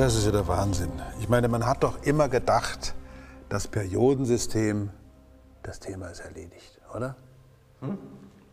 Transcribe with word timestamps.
Das 0.00 0.14
ist 0.14 0.24
ja 0.24 0.32
der 0.32 0.48
Wahnsinn. 0.48 0.90
Ich 1.20 1.28
meine, 1.28 1.46
man 1.48 1.66
hat 1.66 1.82
doch 1.82 2.02
immer 2.04 2.30
gedacht, 2.30 2.94
das 3.50 3.68
Periodensystem, 3.68 4.88
das 5.62 5.78
Thema 5.78 6.06
ist 6.06 6.20
erledigt, 6.20 6.80
oder? 6.96 7.16
Hm? 7.80 7.98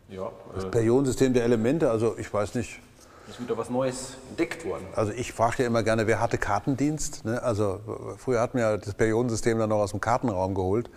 Ja. 0.10 0.30
Das 0.54 0.66
äh, 0.66 0.68
Periodensystem 0.68 1.34
der 1.34 1.46
Elemente, 1.46 1.90
also 1.90 2.18
ich 2.18 2.34
weiß 2.34 2.56
nicht. 2.56 2.82
Ist 3.30 3.40
wieder 3.40 3.58
was 3.58 3.70
Neues 3.70 4.16
entdeckt 4.28 4.66
worden. 4.66 4.88
Also 4.94 5.14
ich 5.14 5.32
frage 5.32 5.64
ja 5.64 5.68
immer 5.68 5.84
gerne, 5.84 6.06
wer 6.06 6.20
hatte 6.20 6.38
Kartendienst? 6.38 7.24
Ne? 7.24 7.42
Also 7.42 7.80
früher 8.18 8.42
hatten 8.42 8.58
wir 8.58 8.78
das 8.78 8.94
Periodensystem 8.96 9.58
dann 9.58 9.70
noch 9.70 9.78
aus 9.78 9.92
dem 9.92 10.02
Kartenraum 10.02 10.54
geholt. 10.54 10.90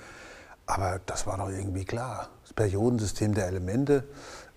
Aber 0.67 1.01
das 1.07 1.29
war 1.29 1.39
doch 1.39 1.51
irgendwie 1.51 1.85
klar. 1.85 2.29
Das 2.43 2.55
Periodensystem 2.55 3.35
der 3.35 3.47
Elemente, 3.47 4.03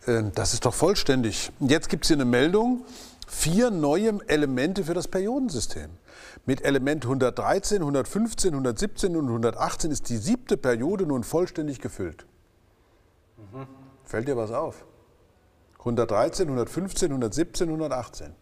äh, 0.08 0.24
das 0.34 0.56
ist 0.56 0.66
doch 0.66 0.74
vollständig. 0.74 1.52
Jetzt 1.60 1.88
gibt 1.90 2.06
es 2.06 2.08
hier 2.08 2.18
eine 2.18 2.26
Meldung, 2.26 2.84
vier 3.28 3.72
neue 3.72 4.20
Elemente 4.28 4.84
für 4.84 4.94
das 4.94 5.08
Periodensystem. 5.08 5.90
Mit 6.46 6.64
Element 6.64 7.06
113, 7.06 7.78
115, 7.78 8.54
117 8.54 9.16
und 9.16 9.28
118 9.28 9.92
ist 9.92 10.10
die 10.10 10.18
siebte 10.18 10.58
Periode 10.58 11.06
nun 11.06 11.24
vollständig 11.24 11.80
gefüllt. 11.80 12.26
Mhm. 13.38 13.68
Fällt 14.04 14.28
dir 14.28 14.38
was 14.38 14.52
auf? 14.52 14.86
113, 15.80 16.48
115, 16.48 17.10
117, 17.10 17.68
118. 17.68 18.36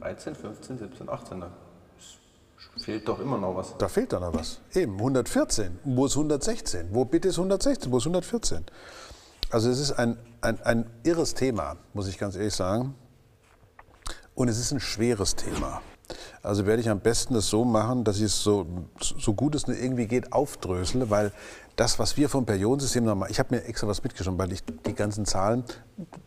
13, 0.00 0.34
15, 0.34 0.78
17, 0.78 1.08
18. 1.08 1.40
Da 1.40 1.50
fehlt 2.78 3.08
doch 3.08 3.20
immer 3.20 3.38
noch 3.38 3.56
was. 3.56 3.76
Da 3.78 3.88
fehlt 3.88 4.12
doch 4.12 4.20
noch 4.20 4.34
was. 4.34 4.60
Eben, 4.74 4.94
114. 4.94 5.78
Wo 5.84 6.06
ist 6.06 6.12
116? 6.12 6.88
Wo 6.92 7.04
bitte 7.04 7.28
ist 7.28 7.38
116? 7.38 7.92
Wo 7.92 7.98
ist 7.98 8.04
114? 8.04 8.64
Also 9.50 9.70
es 9.70 9.80
ist 9.80 9.92
ein, 9.92 10.16
ein, 10.40 10.60
ein 10.62 10.90
irres 11.02 11.34
Thema, 11.34 11.76
muss 11.92 12.08
ich 12.08 12.18
ganz 12.18 12.36
ehrlich 12.36 12.54
sagen. 12.54 12.94
Und 14.40 14.48
es 14.48 14.58
ist 14.58 14.72
ein 14.72 14.80
schweres 14.80 15.36
Thema. 15.36 15.82
Also 16.42 16.64
werde 16.64 16.80
ich 16.80 16.88
am 16.88 17.00
besten 17.00 17.34
das 17.34 17.48
so 17.48 17.62
machen, 17.66 18.04
dass 18.04 18.16
ich 18.16 18.22
es 18.22 18.42
so, 18.42 18.66
so 18.98 19.34
gut 19.34 19.54
es 19.54 19.66
nur 19.66 19.76
irgendwie 19.76 20.06
geht 20.06 20.32
aufdrösele, 20.32 21.10
weil 21.10 21.30
das, 21.76 21.98
was 21.98 22.16
wir 22.16 22.30
vom 22.30 22.46
Periodensystem 22.46 23.04
noch 23.04 23.16
machen, 23.16 23.30
ich 23.30 23.38
habe 23.38 23.54
mir 23.54 23.64
extra 23.64 23.86
was 23.86 24.02
mitgeschrieben, 24.02 24.38
weil 24.38 24.50
ich 24.50 24.64
die 24.64 24.94
ganzen 24.94 25.26
Zahlen, 25.26 25.64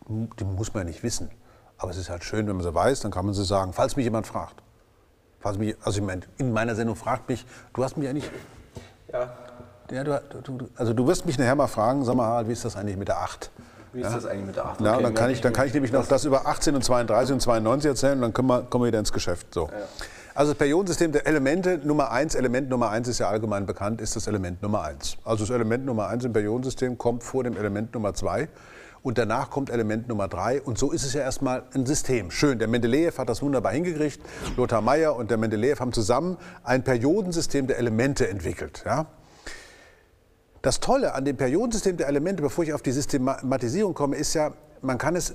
die 0.06 0.44
muss 0.44 0.72
man 0.72 0.84
ja 0.84 0.90
nicht 0.90 1.02
wissen. 1.02 1.28
Aber 1.76 1.90
es 1.90 1.96
ist 1.96 2.08
halt 2.08 2.22
schön, 2.22 2.46
wenn 2.46 2.54
man 2.54 2.64
sie 2.64 2.72
weiß, 2.72 3.00
dann 3.00 3.10
kann 3.10 3.24
man 3.24 3.34
sie 3.34 3.44
sagen, 3.44 3.72
falls 3.72 3.96
mich 3.96 4.04
jemand 4.04 4.28
fragt. 4.28 4.62
Falls 5.40 5.58
mich, 5.58 5.74
also 5.82 5.98
ich 5.98 6.06
meine, 6.06 6.22
in 6.38 6.52
meiner 6.52 6.76
Sendung 6.76 6.94
fragt 6.94 7.28
mich, 7.28 7.44
du 7.72 7.82
hast 7.82 7.96
mich 7.96 8.08
eigentlich... 8.08 8.30
Ja. 9.12 9.36
ja 9.90 10.04
du, 10.04 10.40
du, 10.40 10.68
also 10.76 10.92
du 10.92 11.04
wirst 11.08 11.26
mich 11.26 11.36
nachher 11.36 11.56
mal 11.56 11.66
fragen, 11.66 12.04
sag 12.04 12.14
mal, 12.14 12.46
wie 12.46 12.52
ist 12.52 12.64
das 12.64 12.76
eigentlich 12.76 12.96
mit 12.96 13.08
der 13.08 13.18
8? 13.22 13.50
Wie 13.94 14.00
ist 14.00 14.08
ja? 14.08 14.14
das 14.14 14.26
eigentlich 14.26 14.46
mit 14.46 14.56
der 14.56 14.66
8? 14.66 14.80
Okay, 14.80 14.84
ja, 14.84 15.00
dann 15.00 15.14
kann, 15.14 15.30
ich, 15.30 15.40
dann 15.40 15.52
kann 15.52 15.66
ich 15.66 15.74
nämlich 15.74 15.92
noch 15.92 16.06
das 16.06 16.24
über 16.24 16.46
18 16.46 16.74
und 16.74 16.84
32 16.84 17.34
und 17.34 17.40
92 17.40 17.88
erzählen 17.88 18.14
und 18.14 18.22
dann 18.22 18.32
können 18.32 18.48
wir, 18.48 18.62
kommen 18.62 18.84
wir 18.84 18.88
wieder 18.88 18.98
ins 18.98 19.12
Geschäft. 19.12 19.54
So. 19.54 19.68
Ja. 19.68 19.86
Also 20.34 20.50
das 20.50 20.58
Periodensystem 20.58 21.12
der 21.12 21.28
Elemente 21.28 21.80
Nummer 21.84 22.10
1, 22.10 22.34
Element 22.34 22.68
Nummer 22.68 22.90
1 22.90 23.06
ist 23.06 23.20
ja 23.20 23.28
allgemein 23.28 23.66
bekannt, 23.66 24.00
ist 24.00 24.16
das 24.16 24.26
Element 24.26 24.62
Nummer 24.62 24.82
1. 24.82 25.18
Also 25.24 25.44
das 25.44 25.54
Element 25.54 25.84
Nummer 25.84 26.08
1 26.08 26.24
im 26.24 26.32
Periodensystem 26.32 26.98
kommt 26.98 27.22
vor 27.22 27.44
dem 27.44 27.56
Element 27.56 27.94
Nummer 27.94 28.14
2 28.14 28.48
und 29.02 29.16
danach 29.16 29.50
kommt 29.50 29.70
Element 29.70 30.08
Nummer 30.08 30.26
3 30.26 30.62
und 30.62 30.76
so 30.76 30.90
ist 30.90 31.04
es 31.04 31.12
ja 31.12 31.20
erstmal 31.20 31.62
ein 31.72 31.86
System. 31.86 32.32
Schön, 32.32 32.58
der 32.58 32.66
Mendeleev 32.66 33.16
hat 33.18 33.28
das 33.28 33.42
wunderbar 33.42 33.70
hingekriegt, 33.70 34.20
Lothar 34.56 34.80
Meyer 34.80 35.14
und 35.14 35.30
der 35.30 35.36
Mendeleev 35.36 35.78
haben 35.78 35.92
zusammen 35.92 36.36
ein 36.64 36.82
Periodensystem 36.82 37.68
der 37.68 37.78
Elemente 37.78 38.28
entwickelt. 38.28 38.82
Ja? 38.84 39.06
Das 40.64 40.80
Tolle 40.80 41.12
an 41.12 41.26
dem 41.26 41.36
Periodensystem 41.36 41.98
der 41.98 42.08
Elemente, 42.08 42.42
bevor 42.42 42.64
ich 42.64 42.72
auf 42.72 42.80
die 42.80 42.90
Systematisierung 42.90 43.92
komme, 43.92 44.16
ist 44.16 44.32
ja, 44.32 44.52
man 44.80 44.96
kann 44.96 45.14
es 45.14 45.34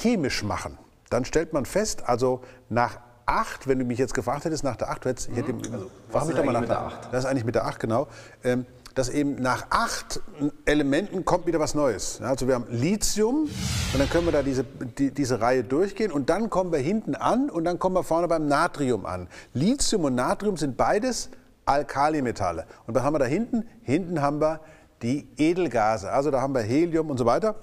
chemisch 0.00 0.42
machen. 0.42 0.76
Dann 1.10 1.24
stellt 1.24 1.52
man 1.52 1.64
fest, 1.64 2.08
also 2.08 2.40
nach 2.68 2.98
8, 3.26 3.68
wenn 3.68 3.78
du 3.78 3.84
mich 3.84 4.00
jetzt 4.00 4.12
gefragt 4.12 4.44
hättest, 4.44 4.64
nach 4.64 4.74
der 4.74 4.90
8, 4.90 5.04
hättest, 5.04 5.28
ich 5.28 5.36
hätte, 5.36 5.54
also, 5.72 5.90
frag 6.08 6.26
mich 6.26 6.34
doch 6.34 6.44
mal 6.44 6.50
nach 6.50 6.66
der 6.66 6.80
8. 6.80 7.12
Das 7.12 7.22
ist 7.22 7.30
eigentlich 7.30 7.44
mit 7.44 7.54
der 7.54 7.66
8, 7.66 7.78
genau. 7.78 8.08
Ähm, 8.42 8.66
dass 8.96 9.08
eben 9.08 9.36
nach 9.36 9.66
acht 9.70 10.20
Elementen 10.64 11.24
kommt 11.24 11.46
wieder 11.46 11.60
was 11.60 11.76
Neues. 11.76 12.20
Also 12.20 12.48
wir 12.48 12.56
haben 12.56 12.66
Lithium 12.68 13.48
und 13.92 13.98
dann 14.00 14.10
können 14.10 14.26
wir 14.26 14.32
da 14.32 14.42
diese, 14.42 14.64
die, 14.64 15.12
diese 15.12 15.40
Reihe 15.40 15.62
durchgehen 15.62 16.10
und 16.10 16.28
dann 16.28 16.50
kommen 16.50 16.72
wir 16.72 16.80
hinten 16.80 17.14
an 17.14 17.48
und 17.48 17.62
dann 17.62 17.78
kommen 17.78 17.94
wir 17.94 18.02
vorne 18.02 18.26
beim 18.26 18.48
Natrium 18.48 19.06
an. 19.06 19.28
Lithium 19.54 20.02
und 20.02 20.16
Natrium 20.16 20.56
sind 20.56 20.76
beides 20.76 21.30
Alkalimetalle. 21.70 22.66
Und 22.86 22.94
was 22.94 23.02
haben 23.02 23.14
wir 23.14 23.18
da 23.18 23.26
hinten? 23.26 23.66
Hinten 23.82 24.20
haben 24.20 24.40
wir 24.40 24.60
die 25.02 25.28
Edelgase. 25.36 26.10
Also 26.10 26.30
da 26.30 26.40
haben 26.40 26.54
wir 26.54 26.62
Helium 26.62 27.10
und 27.10 27.18
so 27.18 27.24
weiter. 27.24 27.54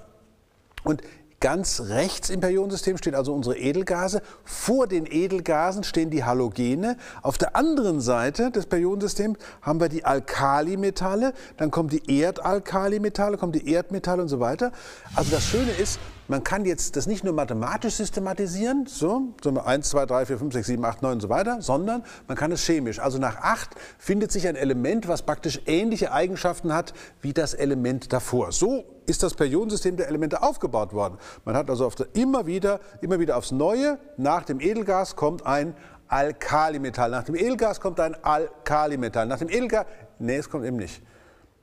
Und 0.84 1.02
Ganz 1.40 1.82
rechts 1.82 2.30
im 2.30 2.40
Periodensystem 2.40 2.96
stehen 2.96 3.14
also 3.14 3.32
unsere 3.32 3.56
Edelgase. 3.56 4.22
Vor 4.42 4.88
den 4.88 5.06
Edelgasen 5.06 5.84
stehen 5.84 6.10
die 6.10 6.24
Halogene. 6.24 6.96
Auf 7.22 7.38
der 7.38 7.54
anderen 7.54 8.00
Seite 8.00 8.50
des 8.50 8.66
Periodensystems 8.66 9.38
haben 9.62 9.78
wir 9.78 9.88
die 9.88 10.04
Alkalimetalle. 10.04 11.34
Dann 11.56 11.70
kommen 11.70 11.90
die 11.90 12.18
Erdalkalimetalle, 12.20 13.38
kommen 13.38 13.52
die 13.52 13.70
Erdmetalle 13.72 14.22
und 14.22 14.28
so 14.28 14.40
weiter. 14.40 14.72
Also 15.14 15.30
das 15.30 15.44
Schöne 15.44 15.70
ist, 15.70 16.00
man 16.28 16.44
kann 16.44 16.66
jetzt 16.66 16.96
das 16.96 17.06
nicht 17.06 17.24
nur 17.24 17.32
mathematisch 17.32 17.94
systematisieren, 17.94 18.86
so, 18.86 19.34
so 19.42 19.50
1, 19.50 19.88
2, 19.88 20.06
3, 20.06 20.26
4, 20.26 20.38
5, 20.38 20.52
6, 20.52 20.66
7, 20.66 20.84
8, 20.84 21.02
9 21.02 21.12
und 21.12 21.20
so 21.20 21.28
weiter, 21.30 21.62
sondern 21.62 22.04
man 22.26 22.36
kann 22.36 22.52
es 22.52 22.62
chemisch. 22.64 23.00
Also 23.00 23.18
nach 23.18 23.36
8 23.36 23.70
findet 23.98 24.30
sich 24.30 24.46
ein 24.46 24.54
Element, 24.54 25.08
was 25.08 25.22
praktisch 25.22 25.62
ähnliche 25.66 26.12
Eigenschaften 26.12 26.74
hat 26.74 26.92
wie 27.22 27.32
das 27.32 27.54
Element 27.54 28.12
davor. 28.12 28.52
So 28.52 28.84
ist 29.06 29.22
das 29.22 29.34
Periodensystem 29.34 29.96
der 29.96 30.08
Elemente 30.08 30.42
aufgebaut 30.42 30.92
worden. 30.92 31.16
Man 31.46 31.56
hat 31.56 31.70
also 31.70 31.90
immer, 32.12 32.46
wieder, 32.46 32.80
immer 33.00 33.18
wieder 33.18 33.38
aufs 33.38 33.50
Neue, 33.50 33.98
nach 34.18 34.44
dem 34.44 34.60
Edelgas 34.60 35.16
kommt 35.16 35.46
ein 35.46 35.74
Alkalimetall, 36.08 37.10
nach 37.10 37.24
dem 37.24 37.34
Edelgas 37.36 37.80
kommt 37.80 38.00
ein 38.00 38.14
Alkalimetall, 38.22 39.26
nach 39.26 39.38
dem 39.38 39.48
Edelgas, 39.48 39.86
nee, 40.18 40.36
es 40.36 40.50
kommt 40.50 40.66
eben 40.66 40.76
nicht. 40.76 41.02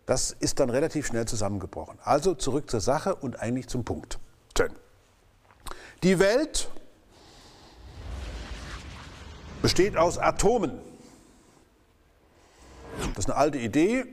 Das 0.08 0.36
ist 0.40 0.59
dann 0.59 0.70
relativ 0.70 1.08
schnell 1.08 1.26
zusammengebrochen. 1.26 1.97
Also 2.03 2.34
zurück 2.34 2.70
zur 2.70 2.80
Sache 2.80 3.16
und 3.16 3.40
eigentlich 3.40 3.68
zum 3.68 3.84
Punkt. 3.84 4.20
Die 6.06 6.20
Welt 6.20 6.70
besteht 9.64 9.98
aus 9.98 10.20
Atomen. 10.20 10.74
Das 13.16 13.26
ist 13.26 13.32
eine 13.32 13.40
alte 13.40 13.58
Idee 13.58 14.06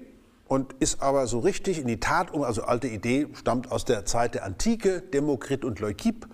und 0.48 0.72
ist 0.80 1.02
aber 1.02 1.26
so 1.26 1.40
richtig 1.40 1.78
in 1.78 1.86
die 1.86 2.00
Tat 2.00 2.30
um. 2.30 2.44
Also 2.44 2.62
alte 2.62 2.88
Idee 2.88 3.26
stammt 3.34 3.70
aus 3.70 3.84
der 3.84 4.06
Zeit 4.06 4.34
der 4.34 4.44
Antike, 4.44 5.02
Demokrit 5.02 5.66
und 5.66 5.80
Leukip, 5.80 6.26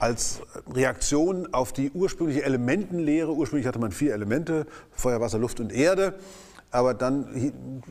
als 0.00 0.40
Reaktion 0.68 1.54
auf 1.54 1.72
die 1.72 1.92
ursprüngliche 1.92 2.42
Elementenlehre. 2.42 3.32
Ursprünglich 3.32 3.68
hatte 3.68 3.78
man 3.78 3.92
vier 3.92 4.12
Elemente, 4.12 4.66
Feuer, 4.90 5.20
Wasser, 5.20 5.38
Luft 5.38 5.60
und 5.60 5.72
Erde 5.72 6.18
aber 6.76 6.92
dann, 6.92 7.82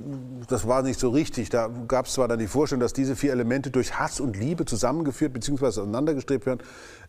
das 0.47 0.67
war 0.67 0.83
nicht 0.83 0.99
so 0.99 1.09
richtig. 1.09 1.49
Da 1.49 1.69
gab 1.87 2.05
es 2.05 2.13
zwar 2.13 2.27
dann 2.27 2.37
die 2.37 2.47
Vorstellung, 2.47 2.81
dass 2.81 2.93
diese 2.93 3.15
vier 3.15 3.31
Elemente 3.31 3.71
durch 3.71 3.97
Hass 3.97 4.19
und 4.19 4.37
Liebe 4.37 4.65
zusammengeführt 4.65 5.33
bzw. 5.33 5.65
auseinandergestrebt 5.65 6.45
werden, 6.45 6.59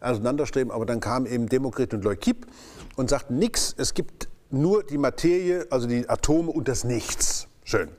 auseinanderstreben, 0.01 0.73
aber 0.73 0.87
dann 0.87 1.01
kam 1.01 1.27
eben 1.27 1.49
Demokrit 1.49 1.93
und 1.93 2.03
Leukip 2.03 2.47
und 2.97 3.11
sagten 3.11 3.39
nichts, 3.39 3.75
es 3.77 3.93
gibt 3.93 4.29
nur 4.51 4.85
die 4.85 4.97
Materie, 4.97 5.67
also 5.71 5.87
die 5.87 6.09
Atome 6.09 6.51
und 6.51 6.67
das 6.67 6.85
Nichts. 6.85 7.47
Schön. 7.65 7.91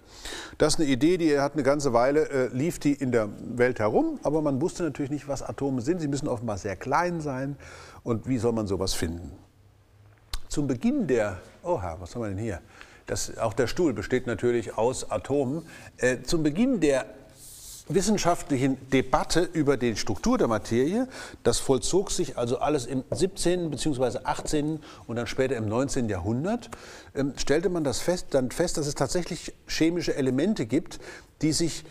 Das 0.58 0.74
ist 0.74 0.80
eine 0.80 0.90
Idee, 0.90 1.18
die 1.18 1.40
hat 1.40 1.54
eine 1.54 1.62
ganze 1.62 1.94
Weile, 1.94 2.30
äh, 2.30 2.48
lief 2.48 2.80
die 2.80 2.94
in 2.94 3.12
der 3.12 3.30
Welt 3.56 3.80
herum, 3.80 4.20
aber 4.24 4.42
man 4.42 4.60
wusste 4.60 4.82
natürlich 4.82 5.12
nicht, 5.12 5.28
was 5.28 5.44
Atome 5.44 5.82
sind. 5.82 6.00
Sie 6.02 6.08
müssen 6.08 6.28
offenbar 6.28 6.58
sehr 6.58 6.76
klein 6.76 7.22
sein 7.22 7.58
und 8.04 8.28
wie 8.28 8.40
soll 8.40 8.54
man 8.54 8.66
sowas 8.66 8.96
finden? 8.96 9.32
Zum 10.48 10.66
Beginn 10.66 11.06
der, 11.06 11.38
oha, 11.62 11.98
was 12.00 12.16
haben 12.16 12.24
wir 12.24 12.30
denn 12.30 12.40
hier? 12.40 12.60
Das, 13.08 13.38
auch 13.38 13.54
der 13.54 13.68
Stuhl 13.68 13.94
besteht 13.94 14.28
natürlich 14.28 14.78
aus 14.78 15.10
Atomen. 15.10 15.66
Äh, 15.98 16.22
zum 16.24 16.44
Beginn 16.44 16.80
der 16.80 17.06
wissenschaftlichen 17.90 18.78
Debatte 18.90 19.48
über 19.54 19.78
die 19.78 19.96
Struktur 19.96 20.38
der 20.38 20.48
Materie. 20.48 21.08
Das 21.44 21.60
vollzog 21.60 22.12
sich 22.12 22.38
also 22.38 22.60
alles 22.60 22.86
im 22.86 23.04
17. 23.10 23.72
bzw. 23.72 24.20
18. 24.24 24.82
und 25.08 25.16
dann 25.16 25.26
später 25.26 25.56
im 25.56 25.68
19. 25.68 26.10
Jahrhundert. 26.10 26.70
Ähm, 27.16 27.34
stellte 27.38 27.70
man 27.70 27.84
das 27.84 28.00
fest, 28.00 28.28
dann 28.32 28.52
fest, 28.52 28.78
dass 28.78 28.88
es 28.88 28.96
tatsächlich 28.96 29.54
chemische 29.68 30.16
Elemente 30.16 30.66
gibt, 30.66 31.00
die 31.42 31.54
sich 31.54 31.86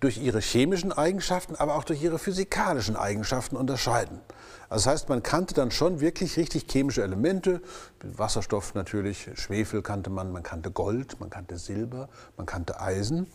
durch 0.00 0.18
ihre 0.18 0.40
chemischen 0.40 0.92
Eigenschaften, 0.92 1.56
aber 1.56 1.74
auch 1.74 1.84
durch 1.84 2.02
ihre 2.02 2.18
physikalischen 2.18 2.96
Eigenschaften 2.96 3.56
unterscheiden. 3.56 4.20
Also 4.68 4.86
das 4.86 4.92
heißt, 4.92 5.08
man 5.08 5.22
kannte 5.22 5.54
dann 5.54 5.70
schon 5.70 6.00
wirklich 6.00 6.36
richtig 6.36 6.66
chemische 6.70 7.02
Elemente. 7.02 7.60
Wasserstoff 8.02 8.74
natürlich, 8.74 9.28
Schwefel 9.34 9.82
kannte 9.82 10.10
man, 10.10 10.32
man 10.32 10.42
kannte 10.42 10.70
Gold, 10.70 11.20
man 11.20 11.28
kannte 11.28 11.58
Silber, 11.58 12.08
man 12.36 12.46
kannte 12.46 12.80
Eisen, 12.80 13.26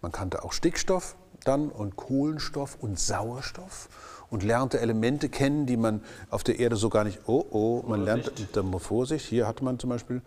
man 0.00 0.10
kannte 0.10 0.44
auch 0.44 0.52
Stickstoff 0.52 1.16
dann 1.44 1.68
und 1.68 1.96
Kohlenstoff 1.96 2.78
und 2.80 2.98
Sauerstoff 2.98 3.88
und 4.30 4.42
lernte 4.42 4.80
Elemente 4.80 5.28
kennen, 5.28 5.66
die 5.66 5.76
man 5.76 6.02
auf 6.30 6.42
der 6.42 6.58
Erde 6.58 6.76
so 6.76 6.88
gar 6.88 7.04
nicht. 7.04 7.20
Oh, 7.26 7.44
oh, 7.50 7.84
man 7.86 8.02
lernt 8.02 8.32
da 8.52 8.62
Vorsicht. 8.78 9.26
Hier 9.26 9.46
hatte 9.46 9.64
man 9.64 9.78
zum 9.78 9.90
Beispiel, 9.90 10.22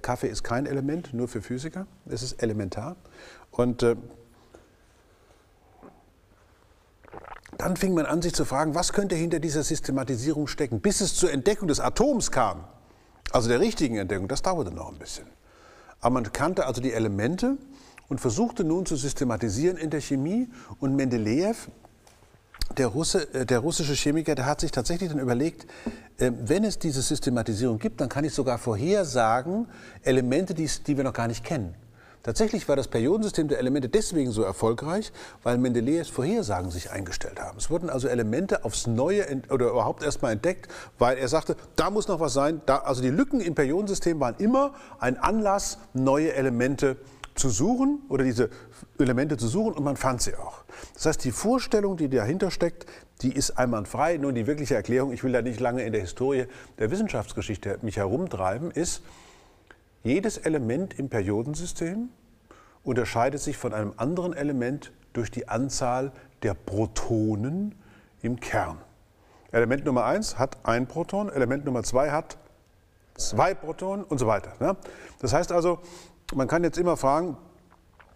Kaffee 0.00 0.28
ist 0.28 0.42
kein 0.42 0.66
Element, 0.66 1.12
nur 1.12 1.28
für 1.28 1.42
Physiker. 1.42 1.86
Es 2.06 2.22
ist 2.22 2.42
elementar. 2.42 2.96
Und 3.50 3.82
äh, 3.82 3.96
Dann 7.62 7.76
fing 7.76 7.94
man 7.94 8.06
an, 8.06 8.20
sich 8.20 8.34
zu 8.34 8.44
fragen, 8.44 8.74
was 8.74 8.92
könnte 8.92 9.14
hinter 9.14 9.38
dieser 9.38 9.62
Systematisierung 9.62 10.48
stecken, 10.48 10.80
bis 10.80 11.00
es 11.00 11.14
zur 11.14 11.30
Entdeckung 11.30 11.68
des 11.68 11.78
Atoms 11.78 12.32
kam. 12.32 12.64
also 13.30 13.48
der 13.48 13.60
richtigen 13.60 13.98
Entdeckung, 13.98 14.26
das 14.26 14.42
dauerte 14.42 14.72
noch 14.72 14.90
ein 14.90 14.98
bisschen. 14.98 15.26
Aber 16.00 16.14
man 16.14 16.32
kannte 16.32 16.66
also 16.66 16.82
die 16.82 16.92
Elemente 16.92 17.56
und 18.08 18.20
versuchte 18.20 18.64
nun 18.64 18.84
zu 18.84 18.96
systematisieren 18.96 19.76
in 19.76 19.90
der 19.90 20.00
Chemie. 20.00 20.48
Und 20.80 20.96
Mendeleev, 20.96 21.68
der, 22.76 22.88
Russe, 22.88 23.32
äh, 23.32 23.46
der 23.46 23.60
russische 23.60 23.94
Chemiker, 23.94 24.34
der 24.34 24.46
hat 24.46 24.60
sich 24.60 24.72
tatsächlich 24.72 25.10
dann 25.10 25.20
überlegt, 25.20 25.70
äh, 26.18 26.32
wenn 26.36 26.64
es 26.64 26.80
diese 26.80 27.00
Systematisierung 27.00 27.78
gibt, 27.78 28.00
dann 28.00 28.08
kann 28.08 28.24
ich 28.24 28.34
sogar 28.34 28.58
vorhersagen 28.58 29.68
Elemente, 30.02 30.52
die, 30.52 30.68
die 30.84 30.96
wir 30.96 31.04
noch 31.04 31.14
gar 31.14 31.28
nicht 31.28 31.44
kennen. 31.44 31.76
Tatsächlich 32.22 32.68
war 32.68 32.76
das 32.76 32.86
Periodensystem 32.86 33.48
der 33.48 33.58
Elemente 33.58 33.88
deswegen 33.88 34.30
so 34.30 34.42
erfolgreich, 34.42 35.12
weil 35.42 35.58
Mendeleevs 35.58 36.08
Vorhersagen 36.08 36.70
sich 36.70 36.90
eingestellt 36.90 37.40
haben. 37.40 37.58
Es 37.58 37.68
wurden 37.68 37.90
also 37.90 38.06
Elemente 38.06 38.64
aufs 38.64 38.86
Neue 38.86 39.26
oder 39.50 39.70
überhaupt 39.70 40.04
erstmal 40.04 40.32
entdeckt, 40.32 40.70
weil 40.98 41.18
er 41.18 41.26
sagte, 41.26 41.56
da 41.74 41.90
muss 41.90 42.06
noch 42.06 42.20
was 42.20 42.32
sein. 42.32 42.60
Da, 42.66 42.78
also 42.78 43.02
die 43.02 43.10
Lücken 43.10 43.40
im 43.40 43.56
Periodensystem 43.56 44.20
waren 44.20 44.36
immer 44.38 44.74
ein 45.00 45.18
Anlass, 45.18 45.78
neue 45.94 46.32
Elemente 46.34 46.96
zu 47.34 47.48
suchen 47.48 48.02
oder 48.08 48.24
diese 48.24 48.50
Elemente 48.98 49.36
zu 49.36 49.48
suchen 49.48 49.72
und 49.72 49.82
man 49.82 49.96
fand 49.96 50.22
sie 50.22 50.36
auch. 50.36 50.64
Das 50.94 51.06
heißt, 51.06 51.24
die 51.24 51.32
Vorstellung, 51.32 51.96
die 51.96 52.08
dahinter 52.08 52.50
steckt, 52.50 52.86
die 53.22 53.32
ist 53.32 53.52
einwandfrei. 53.52 54.18
Nur 54.18 54.32
die 54.32 54.46
wirkliche 54.46 54.74
Erklärung, 54.74 55.12
ich 55.12 55.24
will 55.24 55.32
da 55.32 55.42
nicht 55.42 55.58
lange 55.58 55.82
in 55.82 55.92
der 55.92 56.02
Historie 56.02 56.46
der 56.78 56.90
Wissenschaftsgeschichte 56.90 57.78
mich 57.82 57.96
herumtreiben, 57.96 58.70
ist, 58.70 59.02
jedes 60.02 60.38
Element 60.38 60.98
im 60.98 61.08
Periodensystem 61.08 62.08
unterscheidet 62.84 63.40
sich 63.40 63.56
von 63.56 63.72
einem 63.72 63.92
anderen 63.96 64.32
Element 64.32 64.92
durch 65.12 65.30
die 65.30 65.48
Anzahl 65.48 66.12
der 66.42 66.54
Protonen 66.54 67.74
im 68.22 68.40
Kern. 68.40 68.78
Element 69.52 69.84
Nummer 69.84 70.04
1 70.04 70.38
hat 70.38 70.56
ein 70.64 70.86
Proton, 70.86 71.28
Element 71.28 71.64
Nummer 71.64 71.82
2 71.82 72.10
hat 72.10 72.38
zwei 73.16 73.54
Protonen 73.54 74.04
und 74.04 74.18
so 74.18 74.26
weiter. 74.26 74.52
Ne? 74.58 74.76
Das 75.20 75.32
heißt 75.32 75.52
also, 75.52 75.78
man 76.34 76.48
kann 76.48 76.64
jetzt 76.64 76.78
immer 76.78 76.96
fragen, 76.96 77.36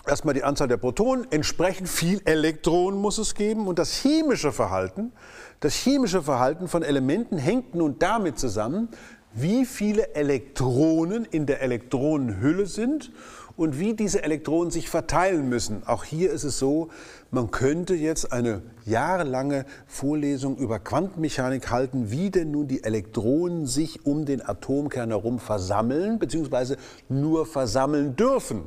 erstmal 0.06 0.34
die 0.34 0.44
Anzahl 0.44 0.68
der 0.68 0.78
Protonen, 0.78 1.30
entsprechend 1.30 1.88
viel 1.88 2.22
Elektronen 2.24 2.98
muss 2.98 3.18
es 3.18 3.34
geben 3.34 3.66
und 3.66 3.78
das 3.78 3.92
chemische 3.92 4.52
Verhalten, 4.52 5.12
das 5.60 5.74
chemische 5.74 6.22
Verhalten 6.22 6.68
von 6.68 6.82
Elementen 6.82 7.38
hängt 7.38 7.74
nun 7.74 7.98
damit 7.98 8.38
zusammen, 8.38 8.88
wie 9.36 9.66
viele 9.66 10.14
Elektronen 10.14 11.26
in 11.26 11.44
der 11.44 11.60
Elektronenhülle 11.60 12.66
sind 12.66 13.12
und 13.56 13.78
wie 13.78 13.94
diese 13.94 14.22
Elektronen 14.22 14.70
sich 14.70 14.88
verteilen 14.88 15.48
müssen. 15.48 15.82
Auch 15.86 16.04
hier 16.04 16.30
ist 16.30 16.44
es 16.44 16.58
so, 16.58 16.88
man 17.30 17.50
könnte 17.50 17.94
jetzt 17.94 18.32
eine 18.32 18.62
jahrelange 18.84 19.66
Vorlesung 19.86 20.56
über 20.56 20.78
Quantenmechanik 20.78 21.70
halten, 21.70 22.10
wie 22.10 22.30
denn 22.30 22.50
nun 22.50 22.66
die 22.66 22.82
Elektronen 22.82 23.66
sich 23.66 24.06
um 24.06 24.24
den 24.24 24.46
Atomkern 24.46 25.10
herum 25.10 25.38
versammeln, 25.38 26.18
beziehungsweise 26.18 26.76
nur 27.08 27.46
versammeln 27.46 28.16
dürfen. 28.16 28.64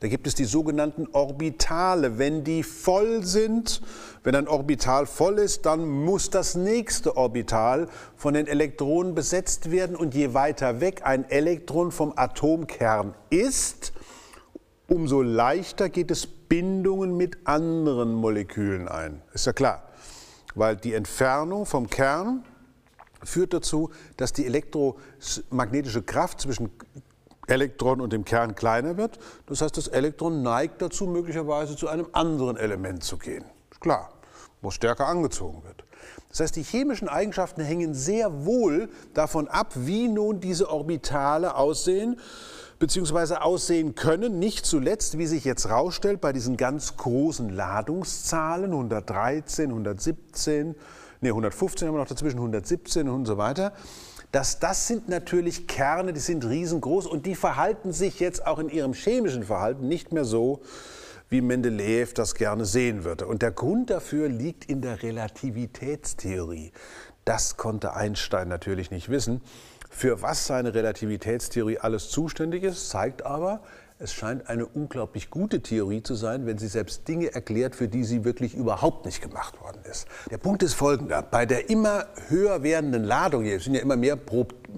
Da 0.00 0.08
gibt 0.08 0.26
es 0.26 0.34
die 0.34 0.46
sogenannten 0.46 1.08
Orbitale. 1.12 2.18
Wenn 2.18 2.42
die 2.42 2.62
voll 2.62 3.22
sind, 3.22 3.82
wenn 4.24 4.34
ein 4.34 4.48
Orbital 4.48 5.04
voll 5.04 5.38
ist, 5.38 5.66
dann 5.66 5.86
muss 5.86 6.30
das 6.30 6.54
nächste 6.54 7.18
Orbital 7.18 7.86
von 8.16 8.32
den 8.32 8.46
Elektronen 8.46 9.14
besetzt 9.14 9.70
werden. 9.70 9.96
Und 9.96 10.14
je 10.14 10.32
weiter 10.32 10.80
weg 10.80 11.02
ein 11.04 11.28
Elektron 11.28 11.92
vom 11.92 12.14
Atomkern 12.16 13.14
ist, 13.28 13.92
umso 14.88 15.20
leichter 15.20 15.90
geht 15.90 16.10
es 16.10 16.26
Bindungen 16.26 17.16
mit 17.16 17.46
anderen 17.46 18.14
Molekülen 18.14 18.88
ein. 18.88 19.20
Ist 19.34 19.46
ja 19.46 19.52
klar. 19.52 19.82
Weil 20.54 20.76
die 20.76 20.94
Entfernung 20.94 21.66
vom 21.66 21.90
Kern 21.90 22.42
führt 23.22 23.52
dazu, 23.52 23.90
dass 24.16 24.32
die 24.32 24.46
elektromagnetische 24.46 26.02
Kraft 26.02 26.40
zwischen 26.40 26.70
Elektron 27.50 28.00
und 28.00 28.12
dem 28.12 28.24
Kern 28.24 28.54
kleiner 28.54 28.96
wird. 28.96 29.18
Das 29.46 29.60
heißt, 29.60 29.76
das 29.76 29.88
Elektron 29.88 30.42
neigt 30.42 30.80
dazu, 30.80 31.06
möglicherweise 31.06 31.76
zu 31.76 31.88
einem 31.88 32.06
anderen 32.12 32.56
Element 32.56 33.02
zu 33.02 33.18
gehen. 33.18 33.44
Ist 33.70 33.80
klar, 33.80 34.12
wo 34.62 34.70
stärker 34.70 35.06
angezogen 35.06 35.62
wird. 35.64 35.84
Das 36.28 36.40
heißt, 36.40 36.56
die 36.56 36.62
chemischen 36.62 37.08
Eigenschaften 37.08 37.60
hängen 37.60 37.92
sehr 37.92 38.46
wohl 38.46 38.88
davon 39.14 39.48
ab, 39.48 39.72
wie 39.74 40.08
nun 40.08 40.40
diese 40.40 40.70
Orbitale 40.70 41.56
aussehen 41.56 42.18
beziehungsweise 42.78 43.42
aussehen 43.42 43.94
können. 43.94 44.38
Nicht 44.38 44.64
zuletzt, 44.64 45.18
wie 45.18 45.26
sich 45.26 45.44
jetzt 45.44 45.68
rausstellt, 45.68 46.20
bei 46.20 46.32
diesen 46.32 46.56
ganz 46.56 46.96
großen 46.96 47.50
Ladungszahlen 47.50 48.72
113, 48.72 49.68
117, 49.70 50.74
nee 51.20 51.28
115 51.28 51.86
haben 51.86 51.94
wir 51.94 52.00
noch 52.00 52.08
dazwischen, 52.08 52.38
117 52.38 53.08
und 53.08 53.26
so 53.26 53.36
weiter 53.36 53.74
dass 54.32 54.60
das 54.60 54.86
sind 54.86 55.08
natürlich 55.08 55.66
Kerne, 55.66 56.12
die 56.12 56.20
sind 56.20 56.44
riesengroß 56.44 57.06
und 57.06 57.26
die 57.26 57.34
verhalten 57.34 57.92
sich 57.92 58.20
jetzt 58.20 58.46
auch 58.46 58.58
in 58.58 58.68
ihrem 58.68 58.92
chemischen 58.92 59.44
Verhalten 59.44 59.88
nicht 59.88 60.12
mehr 60.12 60.24
so, 60.24 60.60
wie 61.28 61.40
Mendeleev 61.40 62.12
das 62.14 62.34
gerne 62.34 62.64
sehen 62.64 63.04
würde. 63.04 63.26
Und 63.26 63.42
der 63.42 63.52
Grund 63.52 63.90
dafür 63.90 64.28
liegt 64.28 64.64
in 64.64 64.82
der 64.82 65.02
Relativitätstheorie. 65.02 66.72
Das 67.24 67.56
konnte 67.56 67.94
Einstein 67.94 68.48
natürlich 68.48 68.90
nicht 68.90 69.08
wissen. 69.08 69.40
Für 69.90 70.22
was 70.22 70.46
seine 70.46 70.74
Relativitätstheorie 70.74 71.78
alles 71.78 72.08
zuständig 72.10 72.62
ist, 72.62 72.90
zeigt 72.90 73.26
aber, 73.26 73.62
es 74.02 74.14
scheint 74.14 74.48
eine 74.48 74.64
unglaublich 74.64 75.28
gute 75.28 75.60
Theorie 75.60 76.02
zu 76.02 76.14
sein, 76.14 76.46
wenn 76.46 76.56
sie 76.56 76.68
selbst 76.68 77.06
Dinge 77.06 77.34
erklärt, 77.34 77.76
für 77.76 77.86
die 77.86 78.02
sie 78.02 78.24
wirklich 78.24 78.54
überhaupt 78.54 79.04
nicht 79.04 79.20
gemacht 79.20 79.60
worden 79.60 79.82
ist. 79.88 80.08
Der 80.30 80.38
Punkt 80.38 80.62
ist 80.62 80.72
folgender. 80.72 81.20
Bei 81.20 81.44
der 81.44 81.68
immer 81.68 82.06
höher 82.28 82.62
werdenden 82.62 83.04
Ladung, 83.04 83.44
hier 83.44 83.60
sind 83.60 83.74
ja 83.74 83.82
immer 83.82 83.96
mehr, 83.96 84.18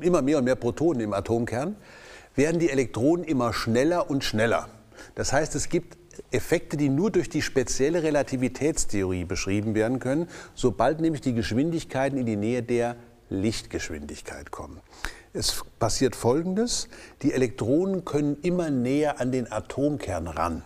immer 0.01 0.23
mehr 0.23 0.39
und 0.39 0.45
mehr 0.45 0.57
Protonen 0.57 1.01
im 1.01 1.13
Atomkern, 1.13 1.77
werden 2.35 2.59
die 2.59 2.69
Elektronen 2.69 3.25
immer 3.25 3.53
schneller 3.53 4.11
und 4.11 4.25
schneller. 4.25 4.69
Das 5.15 5.33
heißt, 5.33 5.55
es 5.55 5.69
gibt 5.69 5.99
Effekte, 6.33 6.77
die 6.77 6.89
nur 6.89 7.13
durch 7.13 7.29
die 7.29 7.43
spezielle 7.43 8.03
Relativitätstheorie 8.03 9.25
beschrieben 9.25 9.77
werden 9.77 10.01
können, 10.01 10.29
sobald 10.57 11.01
nämlich 11.01 11.21
die 11.21 11.33
Geschwindigkeiten 11.33 12.19
in 12.19 12.27
die 12.27 12.37
Nähe 12.37 12.65
der 12.65 12.97
Lichtgeschwindigkeit 13.31 14.51
kommen. 14.51 14.81
Es 15.35 15.65
passiert 15.79 16.15
Folgendes, 16.15 16.89
die 17.23 17.33
Elektronen 17.33 18.05
können 18.05 18.37
immer 18.43 18.71
näher 18.71 19.21
an 19.21 19.33
den 19.33 19.51
Atomkern 19.51 20.29
ran 20.29 20.63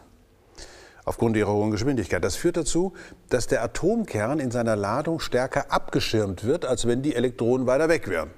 aufgrund 1.07 1.37
ihrer 1.37 1.53
hohen 1.53 1.71
Geschwindigkeit. 1.71 2.23
Das 2.23 2.37
führt 2.37 2.59
dazu, 2.59 2.93
dass 3.31 3.47
der 3.47 3.63
Atomkern 3.63 4.41
in 4.41 4.51
seiner 4.51 4.77
Ladung 4.77 5.21
stärker 5.21 5.71
abgeschirmt 5.71 6.45
wird, 6.45 6.67
als 6.67 6.87
wenn 6.87 7.01
die 7.01 7.15
Elektronen 7.15 7.67
weiter 7.67 7.89
weg 7.89 8.09
wären. 8.09 8.31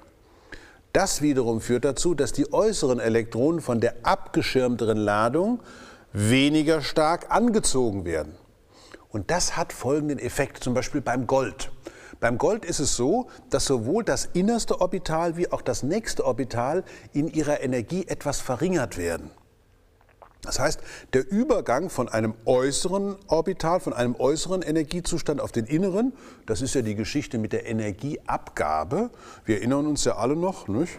Das 0.93 1.21
wiederum 1.21 1.61
führt 1.61 1.83
dazu, 1.83 2.13
dass 2.13 2.31
die 2.31 2.53
äußeren 2.53 2.99
Elektronen 2.99 3.59
von 3.59 3.79
der 3.79 3.95
abgeschirmteren 4.03 4.97
Ladung 4.97 5.61
weniger 6.13 6.81
stark 6.81 7.27
angezogen 7.29 8.05
werden. 8.05 8.35
Und 9.09 9.31
das 9.31 9.57
hat 9.57 9.73
folgenden 9.73 10.19
Effekt, 10.19 10.63
zum 10.63 10.75
Beispiel 10.75 11.01
beim 11.01 11.25
Gold. 11.25 11.71
Beim 12.19 12.37
Gold 12.37 12.65
ist 12.65 12.79
es 12.79 12.95
so, 12.95 13.27
dass 13.49 13.65
sowohl 13.65 14.03
das 14.03 14.25
innerste 14.33 14.81
Orbital 14.81 15.37
wie 15.37 15.51
auch 15.51 15.61
das 15.61 15.83
nächste 15.83 16.25
Orbital 16.25 16.83
in 17.13 17.27
ihrer 17.27 17.61
Energie 17.61 18.05
etwas 18.07 18.41
verringert 18.41 18.97
werden. 18.97 19.31
Das 20.41 20.57
heißt, 20.57 20.79
der 21.13 21.29
Übergang 21.29 21.89
von 21.89 22.07
einem 22.07 22.33
äußeren 22.45 23.17
Orbital, 23.27 23.81
von 23.81 23.93
einem 23.93 24.15
äußeren 24.15 24.61
Energiezustand 24.61 25.41
auf 25.41 25.51
den 25.51 25.65
inneren, 25.65 26.13
das 26.45 26.61
ist 26.61 26.75
ja 26.75 26.81
die 26.81 26.95
Geschichte 26.95 27.37
mit 27.37 27.51
der 27.51 27.67
Energieabgabe. 27.67 29.09
Wir 29.43 29.57
erinnern 29.57 29.85
uns 29.85 30.05
ja 30.05 30.15
alle 30.15 30.37
noch, 30.37 30.69
nicht? 30.69 30.97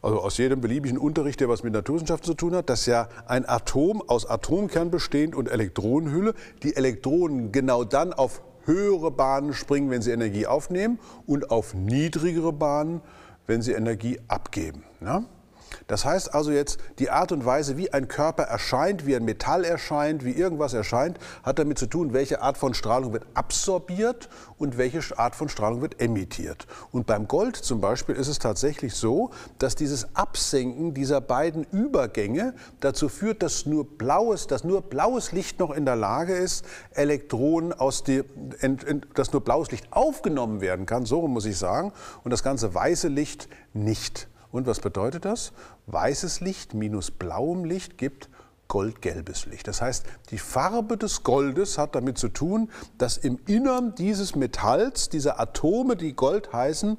also 0.00 0.20
aus 0.20 0.38
jedem 0.38 0.60
beliebigen 0.60 0.96
Unterricht, 0.96 1.40
der 1.40 1.48
was 1.48 1.64
mit 1.64 1.72
Naturwissenschaften 1.72 2.26
zu 2.26 2.34
tun 2.34 2.54
hat, 2.54 2.70
dass 2.70 2.86
ja 2.86 3.08
ein 3.26 3.48
Atom 3.48 4.02
aus 4.06 4.26
Atomkern 4.26 4.90
bestehend 4.90 5.34
und 5.34 5.50
Elektronenhülle, 5.50 6.34
die 6.62 6.76
Elektronen 6.76 7.50
genau 7.50 7.82
dann 7.82 8.12
auf 8.12 8.42
höhere 8.68 9.10
Bahnen 9.10 9.52
springen, 9.52 9.90
wenn 9.90 10.02
sie 10.02 10.12
Energie 10.12 10.46
aufnehmen 10.46 11.00
und 11.26 11.50
auf 11.50 11.74
niedrigere 11.74 12.52
Bahnen, 12.52 13.00
wenn 13.48 13.62
sie 13.62 13.72
Energie 13.72 14.20
abgeben. 14.28 14.84
Ja? 15.00 15.24
Das 15.86 16.04
heißt 16.04 16.34
also 16.34 16.50
jetzt, 16.50 16.78
die 16.98 17.10
Art 17.10 17.32
und 17.32 17.44
Weise, 17.44 17.76
wie 17.76 17.92
ein 17.92 18.08
Körper 18.08 18.44
erscheint, 18.44 19.06
wie 19.06 19.16
ein 19.16 19.24
Metall 19.24 19.64
erscheint, 19.64 20.24
wie 20.24 20.32
irgendwas 20.32 20.74
erscheint, 20.74 21.18
hat 21.42 21.58
damit 21.58 21.78
zu 21.78 21.86
tun, 21.86 22.12
welche 22.12 22.42
Art 22.42 22.58
von 22.58 22.74
Strahlung 22.74 23.12
wird 23.12 23.26
absorbiert 23.34 24.28
und 24.58 24.78
welche 24.78 25.18
Art 25.18 25.34
von 25.34 25.48
Strahlung 25.48 25.80
wird 25.80 26.00
emittiert. 26.00 26.66
Und 26.92 27.06
beim 27.06 27.28
Gold 27.28 27.56
zum 27.56 27.80
Beispiel 27.80 28.14
ist 28.14 28.28
es 28.28 28.38
tatsächlich 28.38 28.94
so, 28.94 29.30
dass 29.58 29.74
dieses 29.74 30.14
Absenken 30.14 30.94
dieser 30.94 31.20
beiden 31.20 31.64
Übergänge 31.64 32.54
dazu 32.80 33.08
führt, 33.08 33.42
dass 33.42 33.66
nur 33.66 33.84
blaues, 33.84 34.46
dass 34.46 34.64
nur 34.64 34.82
blaues 34.82 35.32
Licht 35.32 35.58
noch 35.58 35.70
in 35.70 35.84
der 35.84 35.96
Lage 35.96 36.34
ist, 36.34 36.64
Elektronen 36.92 37.72
aus 37.72 38.02
die, 38.04 38.24
dass 39.14 39.32
nur 39.32 39.42
blaues 39.42 39.70
Licht 39.70 39.86
aufgenommen 39.90 40.60
werden 40.60 40.86
kann, 40.86 41.06
so 41.06 41.26
muss 41.28 41.44
ich 41.44 41.56
sagen, 41.56 41.92
und 42.24 42.30
das 42.30 42.42
ganze 42.42 42.74
weiße 42.74 43.08
Licht 43.08 43.48
nicht. 43.74 44.28
Und 44.50 44.66
was 44.66 44.80
bedeutet 44.80 45.24
das? 45.24 45.52
Weißes 45.86 46.40
Licht 46.40 46.74
minus 46.74 47.10
blauem 47.10 47.64
Licht 47.64 47.98
gibt 47.98 48.28
goldgelbes 48.68 49.46
Licht. 49.46 49.66
Das 49.66 49.80
heißt, 49.80 50.04
die 50.30 50.38
Farbe 50.38 50.96
des 50.96 51.22
Goldes 51.22 51.78
hat 51.78 51.94
damit 51.94 52.18
zu 52.18 52.28
tun, 52.28 52.70
dass 52.98 53.16
im 53.16 53.38
Innern 53.46 53.94
dieses 53.94 54.36
Metalls, 54.36 55.08
dieser 55.08 55.40
Atome, 55.40 55.96
die 55.96 56.14
Gold 56.14 56.52
heißen, 56.52 56.98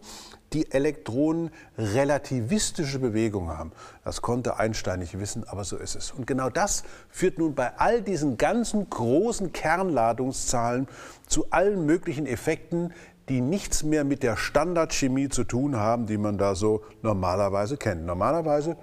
die 0.53 0.71
Elektronen 0.71 1.51
relativistische 1.77 2.97
Bewegung 2.97 3.49
haben. 3.49 3.71
Das 4.03 4.23
konnte 4.23 4.57
Einstein 4.57 4.97
nicht 4.97 5.19
wissen, 5.19 5.47
aber 5.47 5.63
so 5.63 5.77
ist 5.77 5.95
es. 5.95 6.11
Und 6.11 6.25
genau 6.25 6.49
das 6.49 6.83
führt 7.07 7.37
nun 7.37 7.53
bei 7.53 7.77
all 7.77 8.01
diesen 8.01 8.37
ganzen 8.37 8.89
großen 8.89 9.53
Kernladungszahlen 9.53 10.87
zu 11.27 11.51
allen 11.51 11.85
möglichen 11.85 12.25
Effekten, 12.25 12.93
die 13.29 13.41
nichts 13.41 13.83
mehr 13.83 14.03
mit 14.03 14.23
der 14.23 14.35
Standardchemie 14.35 15.29
zu 15.29 15.43
tun 15.43 15.75
haben, 15.75 16.07
die 16.07 16.17
man 16.17 16.37
da 16.37 16.55
so 16.55 16.81
normalerweise 17.01 17.77
kennt. 17.77 18.05
Normalerweise 18.05 18.75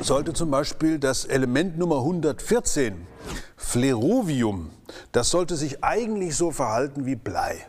sollte 0.00 0.32
zum 0.32 0.50
Beispiel 0.50 0.98
das 0.98 1.24
Element 1.24 1.78
Nummer 1.78 1.98
114, 1.98 3.06
Flerovium, 3.56 4.70
das 5.12 5.30
sollte 5.30 5.56
sich 5.56 5.82
eigentlich 5.82 6.36
so 6.36 6.50
verhalten 6.50 7.06
wie 7.06 7.16
Blei. 7.16 7.66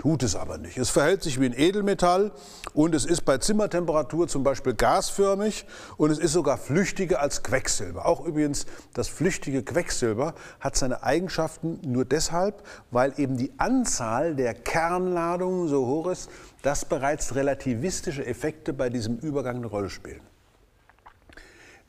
Tut 0.00 0.22
es 0.22 0.34
aber 0.34 0.56
nicht. 0.56 0.78
Es 0.78 0.88
verhält 0.88 1.22
sich 1.22 1.38
wie 1.38 1.44
ein 1.44 1.52
Edelmetall 1.52 2.32
und 2.72 2.94
es 2.94 3.04
ist 3.04 3.26
bei 3.26 3.36
Zimmertemperatur 3.36 4.28
zum 4.28 4.42
Beispiel 4.42 4.72
gasförmig 4.72 5.66
und 5.98 6.10
es 6.10 6.18
ist 6.18 6.32
sogar 6.32 6.56
flüchtiger 6.56 7.20
als 7.20 7.42
Quecksilber. 7.42 8.06
Auch 8.06 8.24
übrigens 8.24 8.64
das 8.94 9.08
flüchtige 9.08 9.62
Quecksilber 9.62 10.34
hat 10.58 10.74
seine 10.74 11.02
Eigenschaften 11.02 11.80
nur 11.84 12.06
deshalb, 12.06 12.62
weil 12.90 13.12
eben 13.18 13.36
die 13.36 13.52
Anzahl 13.58 14.34
der 14.34 14.54
Kernladungen 14.54 15.68
so 15.68 15.86
hoch 15.86 16.06
ist, 16.06 16.30
dass 16.62 16.86
bereits 16.86 17.34
relativistische 17.34 18.24
Effekte 18.24 18.72
bei 18.72 18.88
diesem 18.88 19.18
Übergang 19.18 19.56
eine 19.56 19.66
Rolle 19.66 19.90
spielen. 19.90 20.22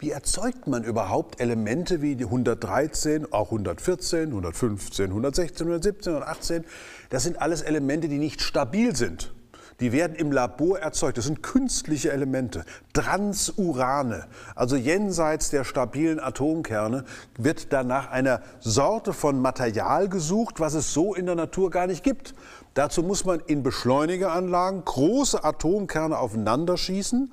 Wie 0.02 0.10
erzeugt 0.10 0.66
man 0.66 0.84
überhaupt 0.84 1.40
Elemente 1.40 2.02
wie 2.02 2.16
die 2.16 2.24
113, 2.24 3.32
auch 3.32 3.52
114, 3.52 4.30
115, 4.30 5.06
116, 5.06 5.68
117, 5.68 6.14
118? 6.14 6.66
Das 7.12 7.22
sind 7.22 7.40
alles 7.40 7.62
Elemente, 7.62 8.10
die 8.10 8.18
nicht 8.18 8.42
stabil 8.42 8.96
sind. 8.96 9.32
Die 9.80 9.92
werden 9.92 10.16
im 10.16 10.32
Labor 10.32 10.80
erzeugt. 10.80 11.20
Das 11.20 11.26
sind 11.26 11.44
künstliche 11.44 12.12
Elemente. 12.12 12.66
Transurane, 12.94 14.26
also 14.56 14.76
jenseits 14.76 15.52
der 15.52 15.66
stabilen 15.66 16.20
Atomkerne, 16.20 17.06
wird 17.38 17.72
danach 17.72 18.10
einer 18.10 18.42
Sorte 18.60 19.14
von 19.14 19.40
Material 19.40 20.10
gesucht, 20.10 20.60
was 20.60 20.74
es 20.74 20.94
so 20.94 21.14
in 21.14 21.28
der 21.28 21.36
Natur 21.36 21.70
gar 21.70 21.86
nicht 21.86 22.04
gibt. 22.04 22.34
Dazu 22.74 23.04
muss 23.04 23.24
man 23.24 23.40
in 23.40 23.62
Beschleunigeranlagen 23.62 24.84
große 24.84 25.44
Atomkerne 25.44 26.18
aufeinander 26.18 26.76
schießen 26.76 27.32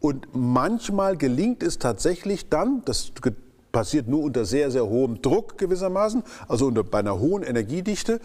und 0.00 0.28
manchmal 0.32 1.16
gelingt 1.16 1.62
es 1.62 1.78
tatsächlich 1.78 2.48
dann, 2.48 2.82
das 2.84 3.12
passiert 3.70 4.08
nur 4.08 4.22
unter 4.22 4.44
sehr, 4.44 4.70
sehr 4.70 4.86
hohem 4.86 5.22
Druck 5.22 5.58
gewissermaßen, 5.58 6.22
also 6.48 6.66
unter, 6.66 6.82
bei 6.82 6.98
einer 6.98 7.18
hohen 7.18 7.42
Energiedichte, 7.42 8.20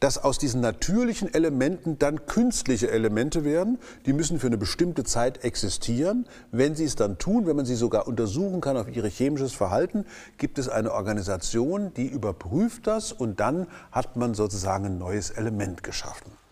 dass 0.00 0.18
aus 0.18 0.38
diesen 0.38 0.60
natürlichen 0.60 1.32
Elementen 1.32 1.98
dann 1.98 2.26
künstliche 2.26 2.90
Elemente 2.90 3.44
werden. 3.44 3.78
Die 4.06 4.12
müssen 4.12 4.38
für 4.38 4.48
eine 4.48 4.58
bestimmte 4.58 5.04
Zeit 5.04 5.44
existieren. 5.44 6.26
Wenn 6.50 6.74
sie 6.74 6.84
es 6.84 6.96
dann 6.96 7.16
tun, 7.16 7.46
wenn 7.46 7.56
man 7.56 7.64
sie 7.64 7.76
sogar 7.76 8.06
untersuchen 8.06 8.60
kann 8.60 8.76
auf 8.76 8.94
ihr 8.94 9.04
chemisches 9.04 9.54
Verhalten, 9.54 10.04
gibt 10.36 10.58
es 10.58 10.68
eine 10.68 10.92
Organisation, 10.92 11.94
die 11.94 12.06
überprüft 12.06 12.86
das 12.86 13.12
und 13.12 13.40
dann 13.40 13.66
hat 13.92 14.16
man 14.16 14.34
sozusagen 14.34 14.84
ein 14.84 14.98
neues 14.98 15.30
Element 15.30 15.82
geschaffen. 15.82 16.43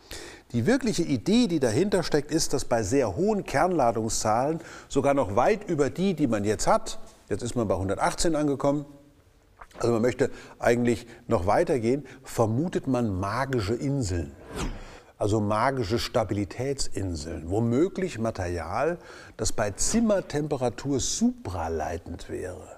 Die 0.52 0.66
wirkliche 0.66 1.02
Idee, 1.02 1.47
die 1.47 1.61
dahinter 1.61 2.02
steckt, 2.02 2.30
ist, 2.30 2.52
dass 2.52 2.66
bei 2.66 2.82
sehr 2.82 3.16
hohen 3.16 3.44
Kernladungszahlen, 3.44 4.61
sogar 4.88 5.14
noch 5.14 5.35
weit 5.35 5.68
über 5.68 5.88
die, 5.88 6.14
die 6.14 6.26
man 6.26 6.44
jetzt 6.44 6.66
hat, 6.66 6.99
jetzt 7.28 7.42
ist 7.42 7.56
man 7.56 7.66
bei 7.68 7.75
118 7.75 8.37
angekommen, 8.37 8.85
also 9.78 9.94
man 9.94 10.02
möchte 10.02 10.30
eigentlich 10.59 11.06
noch 11.26 11.47
weitergehen, 11.47 12.06
vermutet 12.23 12.87
man 12.87 13.18
magische 13.18 13.75
Inseln. 13.75 14.32
Also 15.16 15.40
magische 15.40 15.99
Stabilitätsinseln, 15.99 17.49
womöglich 17.49 18.18
Material, 18.18 18.99
das 19.37 19.52
bei 19.52 19.71
Zimmertemperatur 19.71 21.00
supraleitend 21.00 22.28
wäre. 22.28 22.76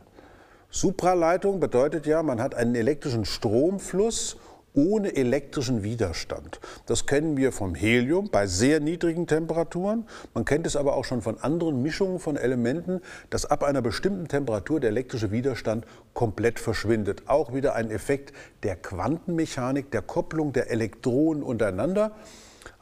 Supraleitung 0.70 1.58
bedeutet 1.58 2.06
ja, 2.06 2.22
man 2.22 2.40
hat 2.40 2.54
einen 2.54 2.74
elektrischen 2.74 3.24
Stromfluss 3.24 4.36
ohne 4.74 5.14
elektrischen 5.16 5.82
Widerstand. 5.84 6.60
Das 6.86 7.06
kennen 7.06 7.36
wir 7.36 7.52
vom 7.52 7.74
Helium 7.74 8.28
bei 8.30 8.46
sehr 8.46 8.80
niedrigen 8.80 9.26
Temperaturen. 9.26 10.06
Man 10.34 10.44
kennt 10.44 10.66
es 10.66 10.76
aber 10.76 10.96
auch 10.96 11.04
schon 11.04 11.22
von 11.22 11.38
anderen 11.38 11.80
Mischungen 11.82 12.18
von 12.18 12.36
Elementen, 12.36 13.00
dass 13.30 13.46
ab 13.46 13.62
einer 13.62 13.82
bestimmten 13.82 14.28
Temperatur 14.28 14.80
der 14.80 14.90
elektrische 14.90 15.30
Widerstand 15.30 15.86
komplett 16.12 16.58
verschwindet. 16.58 17.22
Auch 17.26 17.54
wieder 17.54 17.74
ein 17.74 17.90
Effekt 17.90 18.32
der 18.64 18.76
Quantenmechanik, 18.76 19.90
der 19.92 20.02
Kopplung 20.02 20.52
der 20.52 20.70
Elektronen 20.70 21.42
untereinander. 21.42 22.12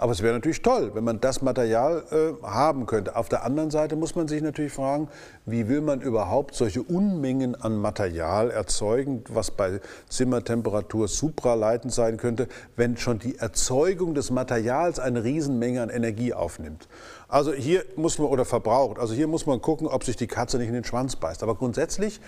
Aber 0.03 0.11
es 0.11 0.21
wäre 0.21 0.35
natürlich 0.35 0.63
toll, 0.63 0.91
wenn 0.95 1.05
man 1.05 1.21
das 1.21 1.43
Material 1.43 2.03
äh, 2.11 2.45
haben 2.45 2.87
könnte. 2.87 3.15
Auf 3.15 3.29
der 3.29 3.45
anderen 3.45 3.71
Seite 3.71 3.95
muss 3.95 4.17
man 4.17 4.27
sich 4.27 4.43
natürlich 4.43 4.73
fragen, 4.73 5.09
wie 5.47 5.69
will 5.69 5.81
man 5.81 6.01
überhaupt 6.01 6.57
solche 6.57 6.83
Unmengen 6.83 7.55
an 7.55 7.77
Material 7.77 8.51
erzeugen, 8.51 9.23
was 9.29 9.53
bei 9.53 9.81
Zimmertemperatur 10.09 11.07
supraleitend 11.07 11.93
sein 11.93 12.17
könnte, 12.17 12.49
wenn 12.75 12.97
schon 12.97 13.21
die 13.21 13.39
Erzeugung 13.39 14.13
des 14.15 14.33
Materials 14.33 14.99
eine 14.99 15.23
Riesenmenge 15.23 15.81
an 15.81 15.89
Energie 15.89 16.35
aufnimmt. 16.35 16.89
Also 17.29 17.53
hier 17.53 17.85
muss 17.95 18.19
man, 18.19 18.27
oder 18.27 18.45
verbraucht, 18.45 18.99
also 18.99 19.15
hier 19.15 19.29
muss 19.29 19.47
man 19.47 19.63
gucken, 19.63 19.87
ob 19.87 20.03
sich 20.03 20.17
die 20.17 20.27
Katze 20.27 20.59
nicht 20.59 20.67
in 20.67 20.75
den 20.75 20.83
Schwanz 20.83 21.15
beißt. 21.15 21.45
Aber 21.45 21.55
grundsätzlich 21.55 22.21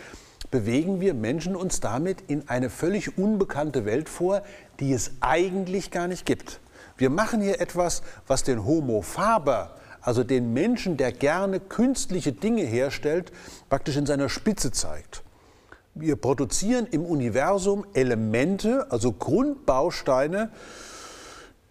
bewegen 0.53 1.01
wir 1.01 1.13
Menschen 1.13 1.57
uns 1.57 1.81
damit 1.81 2.19
in 2.29 2.49
eine 2.49 2.71
völlig 2.71 3.19
unbekannte 3.19 3.85
Welt 3.85 4.09
vor, 4.09 4.43
die 4.79 4.93
es 4.93 5.11
eigentlich 5.21 5.91
gar 5.91 6.07
nicht 6.07 6.25
gibt. 6.25 6.61
Wir 6.97 7.11
machen 7.11 7.41
hier 7.41 7.61
etwas, 7.61 8.03
was 8.27 8.45
den 8.45 8.65
Homo 8.65 9.03
faber, 9.03 9.77
also 10.01 10.23
den 10.23 10.53
Menschen, 10.53 10.97
der 10.97 11.13
gerne 11.13 11.61
künstliche 11.61 12.33
Dinge 12.33 12.63
herstellt, 12.63 13.33
praktisch 13.69 13.97
in 13.97 14.07
seiner 14.07 14.29
Spitze 14.29 14.71
zeigt. 14.71 15.23
Wir 15.95 16.17
produzieren 16.17 16.87
im 16.91 17.05
Universum 17.05 17.87
Elemente, 17.95 18.91
also 18.91 19.13
Grundbausteine, 19.13 20.51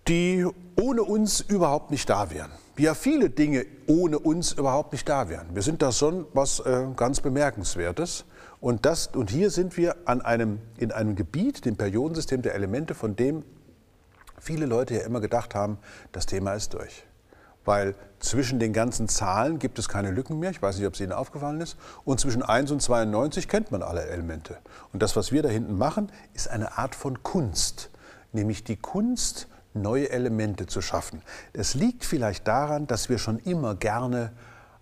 die 0.08 0.46
ohne 0.80 1.04
uns 1.04 1.42
überhaupt 1.42 1.92
nicht 1.92 2.10
da 2.10 2.32
wären. 2.32 2.52
Wie 2.76 2.84
ja 2.84 2.96
viele 2.96 3.30
Dinge 3.30 3.66
ohne 3.88 4.18
uns 4.18 4.54
überhaupt 4.54 4.94
nicht 4.94 5.08
da 5.08 5.30
wären. 5.30 5.48
Wir 5.54 5.62
sind 5.62 5.82
da 5.82 5.92
schon 5.92 6.26
was 6.34 6.60
äh, 6.62 6.88
ganz 6.96 7.22
Bemerkenswertes. 7.22 8.26
Und, 8.60 8.86
das, 8.86 9.08
und 9.08 9.30
hier 9.30 9.52
sind 9.52 9.78
wir 9.78 9.96
an 10.06 10.22
einem, 10.22 10.60
in 10.78 10.92
einem 10.92 11.16
Gebiet, 11.16 11.66
dem 11.66 11.76
Periodensystem 11.76 12.42
der 12.42 12.56
Elemente, 12.56 12.96
von 12.96 13.16
dem 13.16 13.44
viele 14.44 14.66
Leute 14.66 14.96
ja 14.96 15.02
immer 15.02 15.22
gedacht 15.22 15.56
haben, 15.56 15.78
das 16.12 16.26
Thema 16.26 16.54
ist 16.54 16.74
durch. 16.74 17.06
Weil 17.66 17.96
zwischen 18.20 18.60
den 18.60 18.74
ganzen 18.74 19.08
Zahlen 19.08 19.58
gibt 19.58 19.80
es 19.80 19.88
keine 19.88 20.12
Lücken 20.12 20.38
mehr. 20.38 20.52
Ich 20.52 20.62
weiß 20.62 20.78
nicht, 20.78 20.86
ob 20.86 20.96
es 20.96 21.00
Ihnen 21.00 21.14
aufgefallen 21.14 21.62
ist. 21.62 21.78
Und 22.04 22.20
zwischen 22.20 22.44
1 22.44 22.72
und 22.72 22.82
92 22.82 23.48
kennt 23.48 23.72
man 23.72 23.82
alle 23.82 24.06
Elemente. 24.06 24.58
Und 24.92 25.02
das, 25.02 25.16
was 25.16 25.32
wir 25.32 25.44
da 25.44 25.50
hinten 25.50 25.78
machen, 25.78 26.12
ist 26.34 26.50
eine 26.50 26.78
Art 26.78 26.94
von 26.94 27.24
Kunst. 27.24 27.90
Nämlich 28.34 28.66
die 28.66 28.76
Kunst, 28.76 29.48
neue 29.74 30.10
Elemente 30.10 30.68
zu 30.68 30.82
schaffen. 30.82 31.22
Es 31.54 31.74
liegt 31.74 32.04
vielleicht 32.04 32.48
daran, 32.48 32.86
dass 32.86 33.10
wir 33.10 33.18
schon 33.18 33.40
immer 33.40 33.76
gerne 33.76 34.34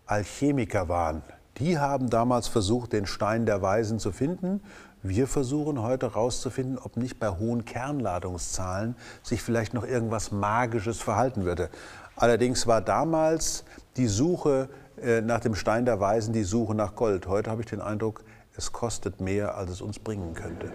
Alchemiker 0.05 0.89
waren. 0.89 1.21
Die 1.57 1.77
haben 1.77 2.09
damals 2.09 2.47
versucht, 2.47 2.93
den 2.93 3.05
Stein 3.05 3.45
der 3.45 3.61
Weisen 3.61 3.99
zu 3.99 4.11
finden. 4.11 4.61
Wir 5.03 5.27
versuchen 5.27 5.81
heute 5.81 6.07
herauszufinden, 6.07 6.77
ob 6.77 6.95
nicht 6.95 7.19
bei 7.19 7.29
hohen 7.29 7.65
Kernladungszahlen 7.65 8.95
sich 9.23 9.41
vielleicht 9.41 9.73
noch 9.73 9.83
irgendwas 9.83 10.31
Magisches 10.31 11.01
verhalten 11.01 11.43
würde. 11.43 11.69
Allerdings 12.15 12.67
war 12.67 12.81
damals 12.81 13.63
die 13.97 14.05
Suche 14.05 14.69
äh, 15.01 15.21
nach 15.21 15.39
dem 15.39 15.55
Stein 15.55 15.85
der 15.85 15.99
Weisen 15.99 16.33
die 16.33 16.43
Suche 16.43 16.75
nach 16.75 16.95
Gold. 16.95 17.25
Heute 17.25 17.49
habe 17.49 17.61
ich 17.61 17.67
den 17.67 17.81
Eindruck, 17.81 18.23
es 18.55 18.71
kostet 18.71 19.19
mehr, 19.21 19.55
als 19.55 19.71
es 19.71 19.81
uns 19.81 19.97
bringen 19.97 20.35
könnte. 20.35 20.71